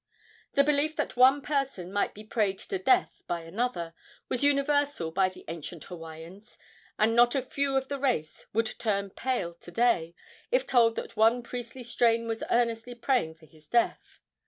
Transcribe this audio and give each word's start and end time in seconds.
The 0.53 0.63
belief 0.63 0.95
that 0.95 1.15
one 1.15 1.41
person 1.41 1.93
might 1.93 2.15
be 2.15 2.23
prayed 2.23 2.57
to 2.57 2.79
death 2.79 3.21
by 3.27 3.41
another 3.41 3.93
was 4.29 4.43
universal 4.43 5.11
with 5.15 5.35
the 5.35 5.45
ancient 5.47 5.83
Hawaiians, 5.83 6.57
and 6.97 7.15
not 7.15 7.35
a 7.35 7.41
few 7.43 7.75
of 7.75 7.87
the 7.87 7.99
race 7.99 8.47
would 8.51 8.73
turn 8.79 9.11
pale 9.11 9.53
to 9.53 9.69
day 9.71 10.15
if 10.49 10.65
told 10.65 10.95
that 10.95 11.15
one 11.15 11.37
of 11.37 11.43
priestly 11.43 11.83
strain 11.83 12.27
was 12.27 12.43
earnestly 12.49 12.95
praying 12.95 13.35
for 13.35 13.45
his 13.45 13.67
death. 13.67 14.21